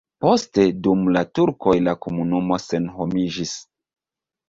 Poste 0.23 0.63
dum 0.87 1.03
la 1.17 1.23
turkoj 1.41 1.77
la 1.91 1.95
komunumo 2.07 2.61
senhomiĝis. 2.67 3.57